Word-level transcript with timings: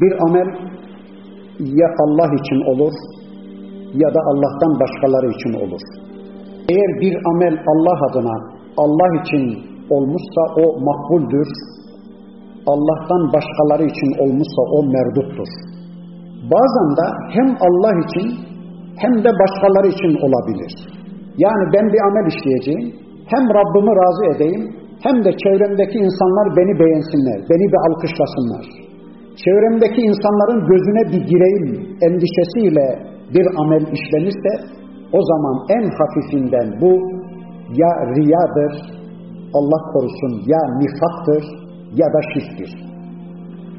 Bir 0.00 0.12
amel 0.26 0.48
ya 1.80 1.88
Allah 2.04 2.30
için 2.40 2.60
olur 2.72 2.94
ya 4.02 4.08
da 4.14 4.20
Allah'tan 4.30 4.72
başkaları 4.82 5.28
için 5.36 5.52
olur. 5.64 5.84
Eğer 6.68 6.90
bir 7.00 7.14
amel 7.30 7.54
Allah 7.72 7.98
adına 8.10 8.36
Allah 8.76 9.10
için 9.22 9.44
olmuşsa 9.90 10.42
o 10.62 10.64
makbuldür. 10.88 11.48
Allah'tan 12.66 13.22
başkaları 13.36 13.84
için 13.92 14.10
olmuşsa 14.24 14.62
o 14.76 14.78
merduttur. 14.94 15.50
Bazen 16.54 16.88
de 16.98 17.06
hem 17.36 17.48
Allah 17.66 17.92
için 18.04 18.26
hem 19.02 19.14
de 19.24 19.30
başkaları 19.42 19.88
için 19.94 20.12
olabilir. 20.26 20.72
Yani 21.44 21.64
ben 21.74 21.86
bir 21.92 22.00
amel 22.08 22.26
işleyeceğim, 22.32 22.84
hem 23.32 23.44
Rabbimi 23.58 23.92
razı 24.02 24.24
edeyim, 24.34 24.64
hem 25.06 25.24
de 25.24 25.30
çevremdeki 25.44 25.98
insanlar 25.98 26.46
beni 26.58 26.72
beğensinler, 26.80 27.38
beni 27.50 27.64
bir 27.72 27.80
alkışlasınlar. 27.88 28.64
Çevremdeki 29.42 30.00
insanların 30.10 30.60
gözüne 30.70 31.02
bir 31.12 31.22
gireyim 31.30 31.96
endişesiyle 32.06 32.88
bir 33.34 33.46
amel 33.60 33.86
işlenirse, 33.96 34.52
o 35.12 35.20
zaman 35.30 35.56
en 35.76 35.84
hafifinden 35.98 36.80
bu 36.80 36.92
ya 37.80 37.92
riyadır, 38.16 38.72
Allah 39.58 39.82
korusun 39.92 40.32
ya 40.52 40.62
nifaktır 40.82 41.44
ya 42.00 42.06
da 42.14 42.20
şirktir. 42.32 42.70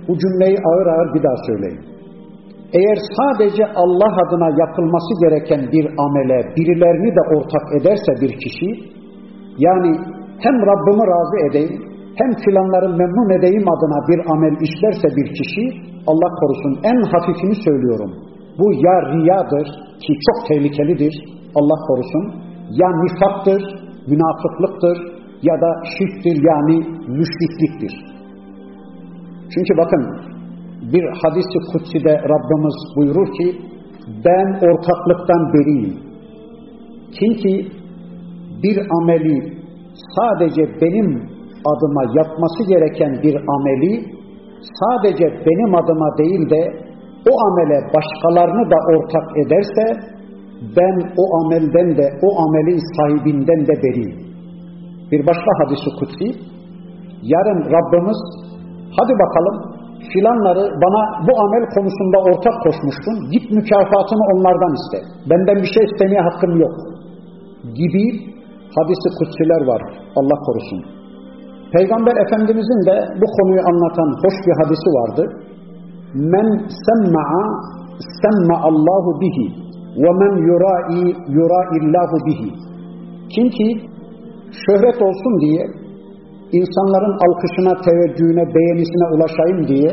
Bu 0.08 0.18
cümleyi 0.18 0.58
ağır 0.70 0.88
ağır 0.94 1.14
bir 1.14 1.24
daha 1.24 1.38
söyleyeyim. 1.48 1.84
Eğer 2.74 2.98
sadece 3.18 3.64
Allah 3.66 4.14
adına 4.24 4.50
yapılması 4.64 5.12
gereken 5.24 5.72
bir 5.72 5.86
amele 6.06 6.40
birilerini 6.56 7.12
de 7.18 7.24
ortak 7.36 7.82
ederse 7.82 8.12
bir 8.22 8.34
kişi, 8.44 8.70
yani 9.58 9.92
hem 10.40 10.56
Rabbimi 10.70 11.04
razı 11.14 11.38
edeyim, 11.50 11.82
hem 12.20 12.32
filanları 12.46 12.90
memnun 13.02 13.30
edeyim 13.38 13.66
adına 13.76 14.00
bir 14.10 14.20
amel 14.34 14.56
işlerse 14.66 15.08
bir 15.18 15.28
kişi, 15.38 15.64
Allah 16.08 16.32
korusun 16.40 16.74
en 16.90 17.00
hafifini 17.12 17.56
söylüyorum. 17.68 18.12
Bu 18.60 18.74
ya 18.74 18.96
riyadır 19.14 19.68
ki 20.04 20.12
çok 20.26 20.48
tehlikelidir, 20.48 21.14
Allah 21.60 21.80
korusun, 21.88 22.24
ya 22.82 22.90
nifaktır, 23.04 23.62
münafıklıktır 24.12 24.98
ya 25.42 25.56
da 25.62 25.70
şirktir 25.98 26.38
yani 26.52 26.76
müşrikliktir. 27.18 27.94
Çünkü 29.54 29.78
bakın 29.78 30.02
bir 30.94 31.04
hadisi 31.22 31.58
kutside 31.72 32.14
Rabbimiz 32.34 32.78
buyurur 32.96 33.28
ki 33.38 33.62
ben 34.26 34.48
ortaklıktan 34.70 35.54
beriyim. 35.54 36.00
Kim 37.20 37.34
ki 37.34 37.72
bir 38.64 38.78
ameli 39.02 39.54
sadece 40.16 40.82
benim 40.82 41.35
adıma 41.72 42.04
yapması 42.20 42.62
gereken 42.68 43.14
bir 43.24 43.36
ameli 43.56 43.94
sadece 44.80 45.26
benim 45.48 45.76
adıma 45.76 46.18
değil 46.18 46.50
de 46.50 46.62
o 47.32 47.34
amele 47.48 47.80
başkalarını 47.96 48.72
da 48.72 48.78
ortak 48.94 49.38
ederse 49.38 49.84
ben 50.78 50.96
o 51.22 51.24
amelden 51.40 51.98
de 51.98 52.06
o 52.28 52.30
amelin 52.46 52.82
sahibinden 52.96 53.62
de 53.68 53.84
beriyim. 53.84 54.18
Bir 55.12 55.28
başka 55.28 55.52
hadisi 55.60 55.90
kutsi 56.00 56.28
yarın 57.34 57.62
Rabbimiz 57.76 58.20
hadi 58.98 59.14
bakalım 59.24 59.76
filanları 60.14 60.64
bana 60.84 61.02
bu 61.28 61.34
amel 61.44 61.66
konusunda 61.76 62.18
ortak 62.30 62.56
koşmuştun. 62.66 63.16
Git 63.32 63.46
mükafatını 63.52 64.24
onlardan 64.34 64.74
iste. 64.80 65.00
Benden 65.30 65.58
bir 65.64 65.72
şey 65.76 65.84
istemeye 65.90 66.22
hakkım 66.28 66.60
yok. 66.60 66.76
Gibi 67.80 68.06
hadisi 68.78 69.08
kutsiler 69.18 69.62
var. 69.72 69.82
Allah 70.20 70.38
korusun. 70.46 71.05
Peygamber 71.74 72.16
Efendimizin 72.26 72.82
de 72.90 72.96
bu 73.22 73.28
konuyu 73.38 73.62
anlatan 73.70 74.10
hoş 74.24 74.36
bir 74.46 74.56
hadisi 74.62 74.90
vardı. 74.98 75.24
Men 76.14 76.48
semma'a 76.86 77.44
semma 78.22 78.58
Allahu 78.70 79.22
bihi 79.22 79.46
ve 80.04 80.12
men 80.22 80.34
yurai 80.50 81.04
yuraillahu 81.38 82.18
bihi. 82.28 82.50
Kim 83.34 83.50
ki 83.50 83.68
şöhret 84.66 85.02
olsun 85.02 85.34
diye 85.42 85.64
insanların 86.60 87.16
alkışına, 87.26 87.74
teveccühüne, 87.86 88.46
beğenisine 88.56 89.06
ulaşayım 89.16 89.68
diye 89.68 89.92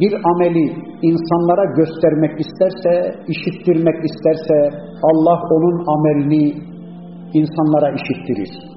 bir 0.00 0.12
ameli 0.30 0.66
insanlara 1.02 1.64
göstermek 1.64 2.40
isterse, 2.40 3.14
işittirmek 3.28 4.04
isterse 4.04 4.78
Allah 5.02 5.38
onun 5.50 5.76
amelini 5.94 6.44
insanlara 7.34 7.90
işittirir 7.90 8.67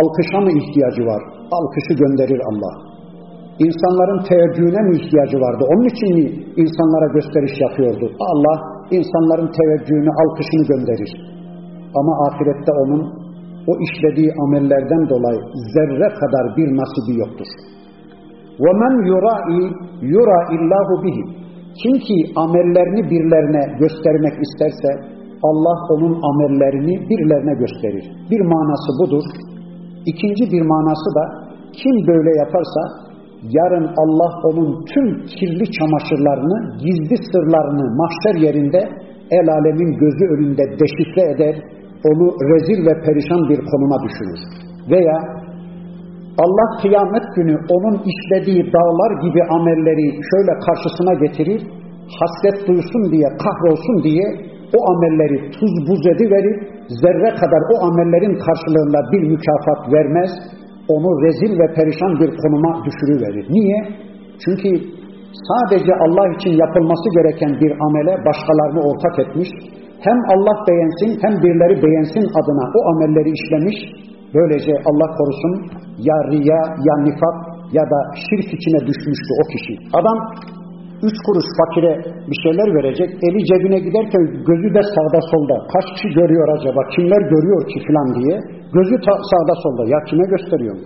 Alkışa 0.00 0.38
mı 0.44 0.50
ihtiyacı 0.60 1.02
var? 1.10 1.22
Alkışı 1.56 1.92
gönderir 2.02 2.40
Allah. 2.50 2.74
İnsanların 3.66 4.20
teveccühüne 4.28 4.82
mi 4.88 4.92
ihtiyacı 5.00 5.36
vardı? 5.44 5.62
Onun 5.72 5.86
için 5.92 6.08
mi 6.16 6.24
insanlara 6.62 7.08
gösteriş 7.16 7.54
yapıyordu? 7.66 8.06
Allah 8.30 8.56
insanların 8.98 9.50
teveccühünü, 9.58 10.10
alkışını 10.22 10.64
gönderir. 10.72 11.10
Ama 11.98 12.12
ahirette 12.26 12.72
onun 12.82 13.02
o 13.70 13.72
işlediği 13.86 14.30
amellerden 14.44 15.02
dolayı 15.12 15.40
zerre 15.74 16.08
kadar 16.20 16.44
bir 16.56 16.68
nasibi 16.80 17.12
yoktur. 17.22 17.50
وَمَنْ 18.64 18.94
يُرَائِ 19.12 19.48
يُرَا 20.14 20.40
illahu 20.56 20.94
bihi. 21.04 21.22
Kim 21.80 21.94
ki 22.06 22.16
amellerini 22.36 23.02
birilerine 23.10 23.78
göstermek 23.82 24.34
isterse 24.46 24.90
Allah 25.48 25.78
onun 25.94 26.14
amellerini 26.30 26.94
birilerine 27.10 27.54
gösterir. 27.62 28.04
Bir 28.30 28.40
manası 28.40 28.90
budur. 29.00 29.24
İkinci 30.11 30.43
bir 30.53 30.61
manası 30.61 31.09
da 31.17 31.23
kim 31.79 31.95
böyle 32.07 32.31
yaparsa 32.43 32.81
yarın 33.57 33.87
Allah 34.03 34.31
onun 34.49 34.85
tüm 34.91 35.07
kirli 35.35 35.65
çamaşırlarını, 35.77 36.57
gizli 36.83 37.17
sırlarını 37.31 37.85
mahşer 38.01 38.35
yerinde 38.47 38.81
el 39.31 39.47
alemin 39.57 39.91
gözü 39.97 40.25
önünde 40.33 40.63
deşifre 40.81 41.23
eder, 41.31 41.55
onu 42.09 42.25
rezil 42.51 42.85
ve 42.87 42.93
perişan 43.05 43.49
bir 43.49 43.59
konuma 43.69 43.97
düşürür. 44.05 44.41
Veya 44.91 45.17
Allah 46.43 46.81
kıyamet 46.81 47.25
günü 47.35 47.55
onun 47.75 47.95
işlediği 48.11 48.63
dağlar 48.73 49.11
gibi 49.23 49.41
amelleri 49.57 50.07
şöyle 50.31 50.53
karşısına 50.65 51.13
getirir, 51.13 51.61
hasret 52.19 52.67
duysun 52.67 53.11
diye, 53.11 53.27
kahrolsun 53.43 54.03
diye 54.03 54.25
o 54.77 54.79
amelleri 54.91 55.51
tuz 55.51 55.73
buz 55.87 56.07
ediverir, 56.07 56.74
zerre 57.01 57.29
kadar 57.41 57.61
o 57.73 57.75
amellerin 57.87 58.35
karşılığında 58.45 58.99
bir 59.11 59.21
mükafat 59.33 59.93
vermez, 59.93 60.31
onu 60.87 61.09
rezil 61.25 61.59
ve 61.59 61.67
perişan 61.77 62.13
bir 62.21 62.29
konuma 62.41 62.71
düşürüverir. 62.85 63.45
Niye? 63.49 63.79
Çünkü 64.45 64.69
sadece 65.49 65.91
Allah 66.05 66.25
için 66.35 66.53
yapılması 66.63 67.07
gereken 67.17 67.51
bir 67.61 67.71
amele 67.85 68.13
başkalarını 68.27 68.81
ortak 68.89 69.19
etmiş, 69.19 69.49
hem 70.07 70.17
Allah 70.33 70.55
beğensin 70.67 71.11
hem 71.23 71.33
birileri 71.43 71.75
beğensin 71.85 72.25
adına 72.39 72.65
o 72.77 72.79
amelleri 72.91 73.31
işlemiş, 73.37 73.77
böylece 74.35 74.73
Allah 74.89 75.09
korusun 75.17 75.53
ya 76.09 76.17
riya 76.31 76.61
ya 76.87 76.95
nifak 77.07 77.37
ya 77.77 77.83
da 77.93 77.99
şirk 78.25 78.47
içine 78.57 78.79
düşmüştü 78.87 79.31
o 79.41 79.43
kişi. 79.53 79.73
Adam 79.99 80.17
üç 81.07 81.17
kuruş 81.25 81.47
fakire 81.59 81.93
bir 82.29 82.39
şeyler 82.45 82.69
verecek, 82.77 83.09
eli 83.27 83.39
cebine 83.49 83.79
giderken 83.87 84.23
gözü 84.49 84.69
de 84.77 84.83
sağda 84.95 85.21
solda. 85.31 85.55
Kaç 85.73 85.85
kişi 85.93 86.09
görüyor 86.19 86.47
acaba, 86.55 86.81
kimler 86.95 87.21
görüyor 87.33 87.61
ki 87.71 87.77
filan 87.87 88.07
diye. 88.17 88.35
Gözü 88.75 88.95
sağda 89.31 89.55
solda. 89.63 89.83
Ya 89.93 89.99
kime 90.09 90.25
gösteriyorum? 90.33 90.85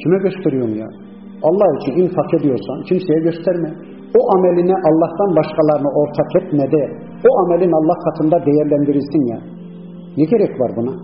Kime 0.00 0.18
gösteriyorum 0.26 0.74
ya? 0.82 0.88
Allah 1.48 1.68
için 1.78 1.94
infak 2.02 2.30
ediyorsan 2.38 2.78
kimseye 2.88 3.20
gösterme. 3.28 3.70
O 4.18 4.20
ameline 4.34 4.76
Allah'tan 4.88 5.30
başkalarını 5.38 5.90
ortak 6.00 6.30
etme 6.40 6.64
de 6.74 6.82
o 7.28 7.30
amelin 7.42 7.72
Allah 7.78 7.96
katında 8.04 8.36
değerlendirilsin 8.46 9.22
ya. 9.32 9.38
Ne 10.16 10.24
gerek 10.24 10.60
var 10.60 10.70
buna? 10.76 10.94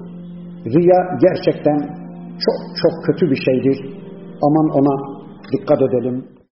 Riya 0.74 1.00
gerçekten 1.26 1.78
çok 2.44 2.58
çok 2.82 2.94
kötü 3.06 3.30
bir 3.30 3.40
şeydir. 3.46 3.78
Aman 4.46 4.68
ona 4.78 4.94
dikkat 5.52 5.82
edelim. 5.82 6.24